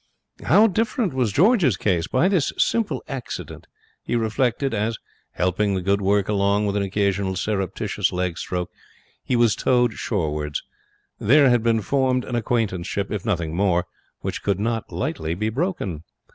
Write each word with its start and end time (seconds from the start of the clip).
How 0.45 0.65
different 0.65 1.13
was 1.13 1.31
George's 1.31 1.77
case! 1.77 2.07
By 2.07 2.27
this 2.27 2.51
simple 2.57 3.03
accident, 3.07 3.67
he 4.01 4.15
reflected, 4.15 4.73
as, 4.73 4.97
helping 5.33 5.75
the 5.75 5.81
good 5.83 6.01
work 6.01 6.27
along 6.27 6.65
with 6.65 6.75
an 6.75 6.81
occasional 6.81 7.35
surreptitious 7.35 8.11
leg 8.11 8.39
stroke, 8.39 8.71
he 9.23 9.35
was 9.35 9.55
towed 9.55 9.93
shorewards, 9.93 10.63
there 11.19 11.51
had 11.51 11.61
been 11.61 11.81
formed 11.83 12.25
an 12.25 12.33
acquaintanceship, 12.33 13.11
if 13.11 13.25
nothing 13.27 13.55
more, 13.55 13.85
which 14.21 14.41
could 14.41 14.59
not 14.59 14.91
lightly 14.91 15.35
be 15.35 15.49
broken. 15.49 16.03